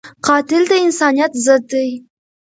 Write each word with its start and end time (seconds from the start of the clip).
قاتل 0.25 0.63
د 0.69 0.73
انسانیت 0.85 1.33
ضد 1.45 1.63
دی 1.71 1.89